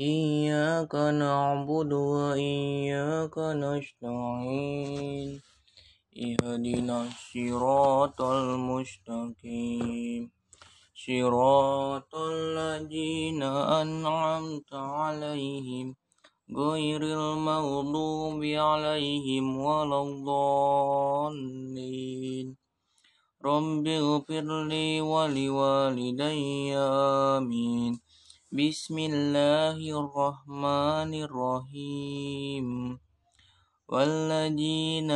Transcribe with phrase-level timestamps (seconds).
[0.00, 5.40] إياك نعبد وإياك نستعين.
[6.18, 10.30] اهدنا الصراط المستقيم.
[10.94, 15.96] صراط الذين أنعمت عليهم.
[16.56, 22.56] غير المغضوب عليهم ولا الضالين.
[23.44, 28.07] رب اغفر لي ولوالدي آمين.
[28.48, 32.98] بسم الله الرحمن الرحيم
[33.88, 35.10] والذين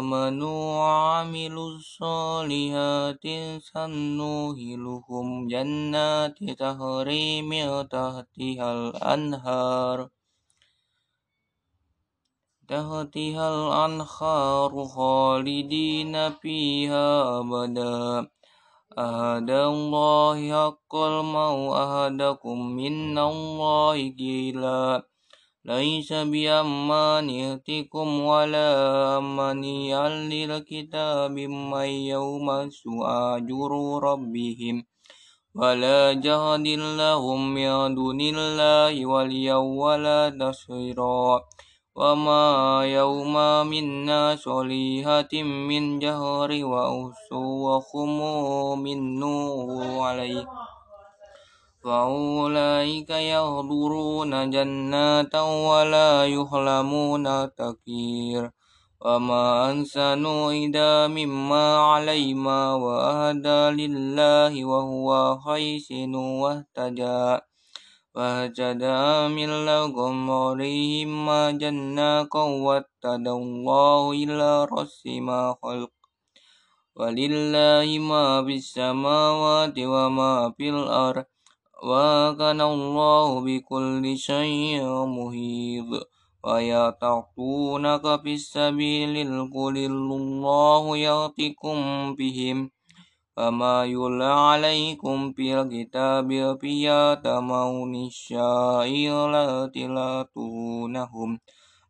[0.00, 3.24] آمنوا وعملوا الصالحات
[3.60, 10.08] سنوهلهم جنات تهري من تحتها الأنهار
[12.68, 18.39] تحتها الأنهار خالدين فيها أبدا
[18.98, 25.02] أهدى الله حق المو أهدكم من الله قيلا
[25.64, 28.68] ليس بأمانيتكم ولا
[29.18, 32.50] أماني أهل الكتاب من يوم
[33.06, 33.70] أجر
[34.02, 34.86] ربهم
[35.54, 36.66] ولا جهد
[36.98, 41.40] لهم من دون الله واليوم ولا نصيرا
[41.94, 43.34] وما يوم
[43.66, 48.18] منا صليحة من جهر وأسوخم
[48.78, 49.68] من نور
[50.00, 50.46] عليه
[51.84, 58.50] فأولئك يهضرون جنات ولا يحلمون تكير
[59.00, 67.49] وما أنسانوا إذا مما عليما وأهدى لله وهو حيسن واهتدى
[68.14, 75.90] فهجدا من لكم عليهم ما جناكم واتدى الله إلى رأس ما خلق.
[76.96, 81.24] ولله ما في السماوات وما في الأرض.
[81.82, 86.08] وكان الله بكل شيء محيط.
[86.44, 89.14] ويعتقونك في السبيل
[89.54, 91.78] قل الله يأتكم
[92.14, 92.70] بهم.
[93.36, 101.38] فما يولى عليكم في الكتاب فيتمون الشائرات لا تغنهم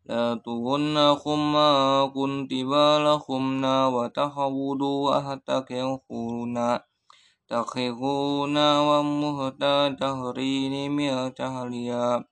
[0.07, 2.75] لا تغنكم ما كنتم
[3.07, 6.79] لهم وتحبدوا أهتكفون
[7.49, 12.25] تخفون ومهتا تهرين من تهليا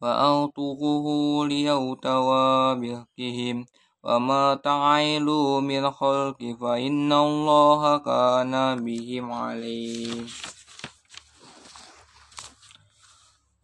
[0.00, 1.06] فأوطوه
[1.46, 3.64] ليوتوا بحقهم
[4.06, 10.26] وما تعيلوا من خلق فإن الله كان بهم عليم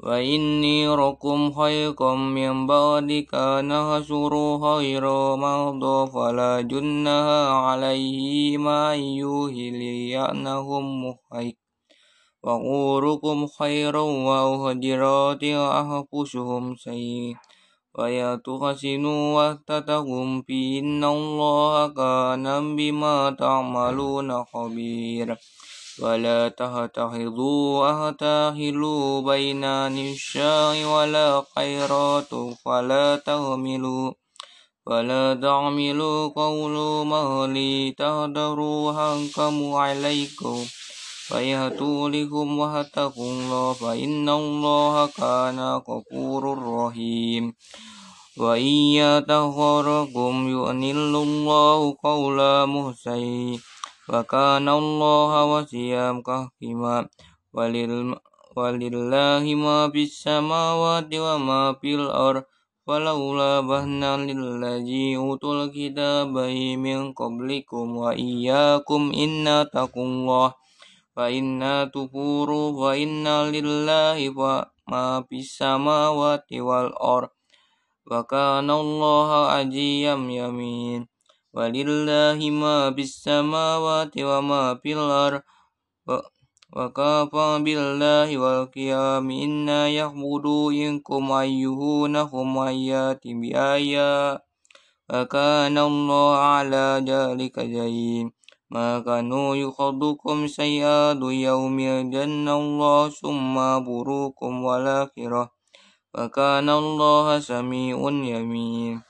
[0.02, 5.04] وإني ركم خيركم من بعد كان هشر خير
[5.36, 11.56] مرضى فلا جنها عليه ما يوهي لأنهم محيط
[12.42, 17.51] وغوركم خير وأهجرات أحفشهم سيئ
[17.98, 25.36] ويتحسنوا وقتهم في إن الله كان بما تعملون خبير
[26.02, 34.12] ولا تهتخذوا أهتاهلوا بين النساء ولا خيرات فلا تهملوا
[34.86, 40.64] ولا تعملوا قول مهلي تهدروا هنكم عليكم
[41.32, 46.42] فيهتوا لكم وهتقوا الله فإن الله كان غفور
[46.76, 47.54] رحيم.
[48.38, 52.38] وإن يتخركم يؤنل الله قول
[52.68, 53.58] محسن
[54.08, 57.08] وكان الله وسيا حكيما
[58.56, 62.42] ولله ما في السماوات وما في الأرض
[62.86, 66.32] فلولا بهنا للذي أوتوا الكتاب
[66.86, 70.54] من قبلكم وإياكم إن تقوا الله
[71.16, 71.60] فإن
[71.94, 74.18] تكفروا فإن لله
[74.88, 77.28] ما في السماوات والأرض
[78.10, 81.08] وكان الله عزيزا يمين
[81.54, 85.42] ولله ما في السماوات وما في الأرض
[86.76, 94.40] وكفى بالله والقيام إنا يعبدوا إنكم أيهونهم آيات بآيات
[95.12, 98.32] وكان الله على ذلك جهيم
[98.72, 103.54] ما كانوا يخضكم سيئات يوم الجنة الله ثم
[103.84, 105.52] بروكم والآخرة
[106.16, 109.02] وكان الله سميع يمين.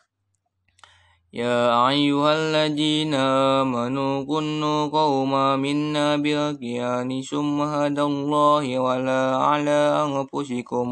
[1.33, 3.15] يا أيها الذين
[3.63, 10.87] آمنوا كنوا قوما منا بالقيان ثم هدى الله ولا على أنفسكم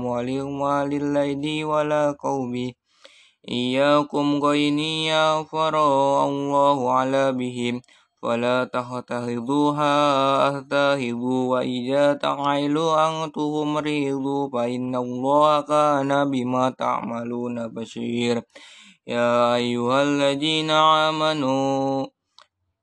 [0.62, 2.74] وللذي ولا قومي
[3.48, 5.74] إياكم غيني يغفر
[6.28, 7.82] الله على بهم.
[8.22, 9.94] فلا تهتهدوها
[10.48, 18.42] أهتهدوا وإذا تعيلوا أنتم ريضوا فإن الله كان بما تعملون بشير
[19.06, 22.06] يا أيها الذين آمنوا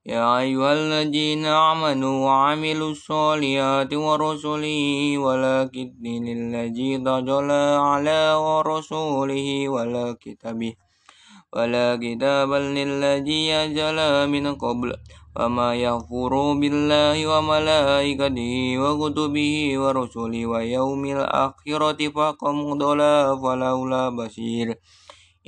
[0.05, 4.81] يا أيها الذين آمنوا وعملوا الصالحات ورسله
[5.17, 7.51] ولكن للذي ضجل
[7.91, 10.73] على ورسوله ولا كتابه
[11.53, 13.97] ولا كتابا للذي أجل
[14.29, 14.95] من قبل
[15.39, 18.53] وما يغفر بالله وملائكته
[18.83, 24.67] وكتبه ورسله ويوم الآخرة فقم ضلا فلولا بصير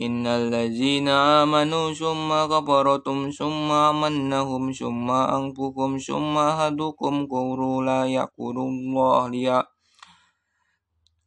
[0.02, 9.30] إن الذين آمنوا ثم كفرتم ثم آمنهم ثم أنفقكم ثم هدوكم كفروا لا يقول الله
[9.30, 9.64] ليا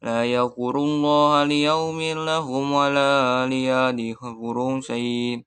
[0.03, 5.43] لا يقول الله ليوم لهم ولا ليادي كفر سيء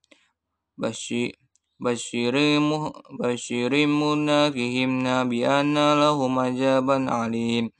[0.78, 1.45] بشير
[1.80, 7.70] بشر المنافقين بأن لهم عذابا عليم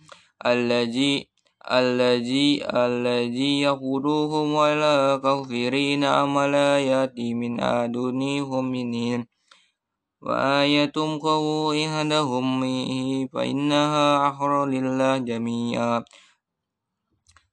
[0.46, 1.28] الذي
[1.70, 9.26] الذي الذي يقودهم ولا كافرين أملا يأتي من أدونهم منهم
[10.22, 10.92] وآية
[11.22, 12.60] قو إحدهم
[13.32, 16.04] فإنها أحر لله جميعا.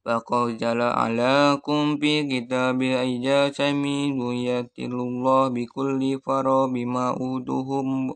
[0.05, 8.13] فقد علىكم في كتاب إذا سمعتم يتل الله بكل فرا بما أوتوهم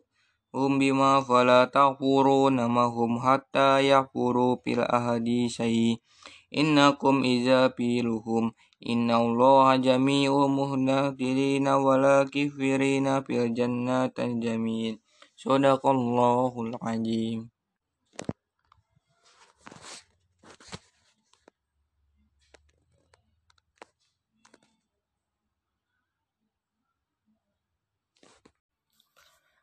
[0.56, 2.86] هم بما فلا تغفرون ما
[3.26, 5.62] حتى يغفروا في الأحاديث
[6.58, 8.52] إنكم إذا بيلهم
[8.90, 15.00] إن الله جميع مهناترين ولا كفرين في الجنات الجميل
[15.36, 17.57] صدق الله العظيم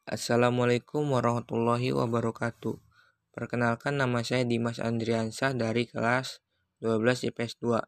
[0.05, 2.77] Assalamualaikum warahmatullahi wabarakatuh.
[3.33, 6.45] Perkenalkan nama saya Dimas Andriansah dari kelas
[6.85, 7.81] 12 IPS 2.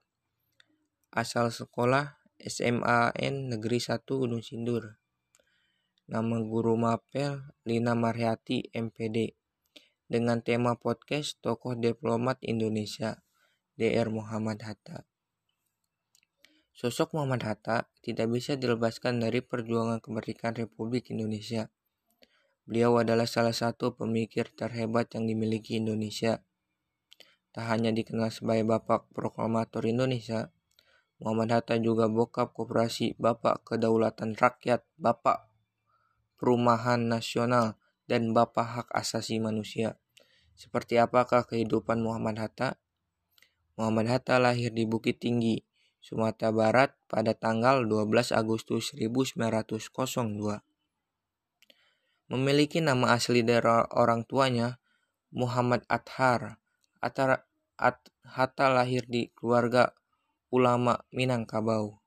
[1.13, 4.97] Asal sekolah SMAN Negeri 1 Gunung Sindur.
[6.09, 9.37] Nama guru mapel Lina Marhati MPD.
[10.09, 13.21] Dengan tema podcast Tokoh Diplomat Indonesia
[13.77, 15.05] DR Muhammad Hatta.
[16.73, 21.69] Sosok Muhammad Hatta tidak bisa dilepaskan dari perjuangan kemerdekaan Republik Indonesia
[22.67, 26.43] Beliau adalah salah satu pemikir terhebat yang dimiliki Indonesia.
[27.55, 30.51] Tak hanya dikenal sebagai Bapak Proklamator Indonesia,
[31.23, 35.47] Muhammad Hatta juga bokap koperasi Bapak Kedaulatan Rakyat, Bapak
[36.43, 37.79] Perumahan Nasional,
[38.11, 39.97] dan Bapak Hak Asasi Manusia.
[40.59, 42.83] Seperti apakah kehidupan Muhammad Hatta?
[43.79, 45.63] Muhammad Hatta lahir di Bukit Tinggi,
[46.03, 50.67] Sumatera Barat pada tanggal 12 Agustus 1902
[52.27, 54.79] memiliki nama asli dari orang tuanya,
[55.31, 56.59] Muhammad Athar.
[56.99, 57.47] Athar
[57.77, 59.93] At, Hatta lahir di keluarga
[60.51, 62.01] ulama Minangkabau.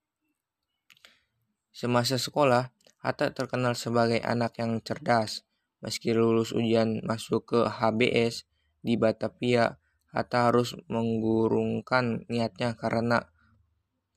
[1.69, 5.47] Semasa sekolah, Hatta terkenal sebagai anak yang cerdas.
[5.79, 8.43] Meski lulus ujian masuk ke HBS
[8.83, 9.79] di Batavia,
[10.11, 13.29] Hatta harus menggurungkan niatnya karena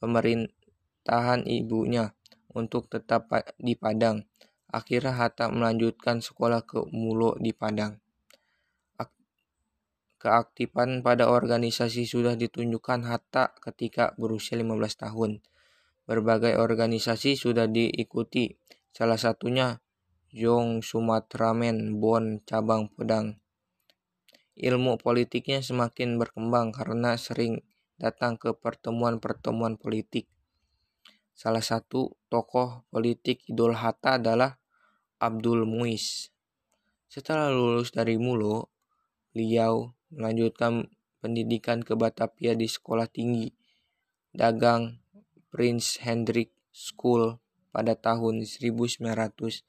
[0.03, 2.17] pemerintahan ibunya
[2.50, 4.27] untuk tetap di Padang.
[4.73, 8.00] Akhirnya Hatta melanjutkan sekolah ke Mulo di Padang.
[10.23, 15.43] Keaktifan pada organisasi sudah ditunjukkan Hatta ketika berusia 15 tahun.
[16.07, 18.55] Berbagai organisasi sudah diikuti,
[18.95, 19.83] salah satunya
[20.31, 23.43] Jong Sumatramen Bon Cabang Pedang.
[24.55, 27.59] Ilmu politiknya semakin berkembang karena sering
[27.99, 30.31] datang ke pertemuan-pertemuan politik.
[31.35, 34.62] Salah satu tokoh politik idol Hatta adalah
[35.23, 36.35] Abdul Muiz.
[37.07, 38.75] Setelah lulus dari Mulo,
[39.31, 40.91] beliau melanjutkan
[41.23, 43.47] pendidikan ke Batavia di Sekolah Tinggi
[44.35, 44.99] Dagang
[45.55, 47.38] Prince Hendrik School
[47.71, 49.62] pada tahun 1919.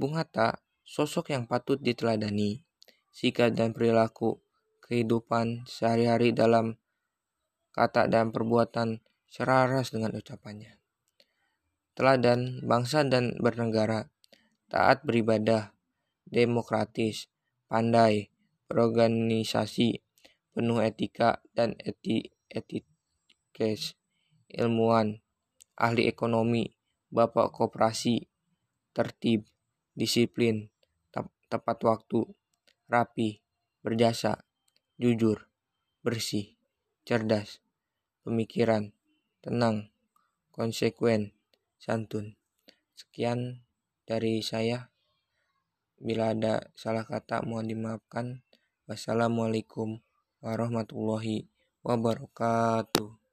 [0.00, 2.64] Bung Hatta, sosok yang patut diteladani,
[3.12, 4.40] sikap dan perilaku
[4.80, 6.80] kehidupan sehari-hari dalam
[7.76, 10.83] kata dan perbuatan selaras dengan ucapannya
[11.94, 14.10] teladan bangsa dan bernegara,
[14.66, 15.74] taat beribadah,
[16.26, 17.30] demokratis,
[17.70, 18.34] pandai,
[18.66, 20.02] berorganisasi,
[20.54, 23.98] penuh etika dan eti etikes,
[24.50, 25.22] ilmuwan,
[25.78, 26.74] ahli ekonomi,
[27.10, 28.26] bapak koperasi,
[28.94, 29.46] tertib,
[29.94, 30.70] disiplin,
[31.50, 32.26] tepat waktu,
[32.90, 33.38] rapi,
[33.86, 34.42] berjasa,
[34.98, 35.46] jujur,
[36.02, 36.58] bersih,
[37.06, 37.62] cerdas,
[38.26, 38.90] pemikiran,
[39.38, 39.94] tenang,
[40.50, 41.30] konsekuen,
[41.80, 42.36] santun.
[42.94, 43.64] Sekian
[44.04, 44.92] dari saya.
[45.96, 48.44] Bila ada salah kata mohon dimaafkan.
[48.84, 50.04] Wassalamualaikum
[50.44, 51.48] warahmatullahi
[51.80, 53.23] wabarakatuh.